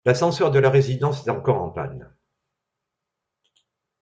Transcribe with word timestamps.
L'ascenseur 0.03 0.49
de 0.49 0.57
la 0.57 0.71
résidence 0.71 1.27
est 1.27 1.29
encore 1.29 1.61
en 1.61 1.69
panne. 1.69 2.11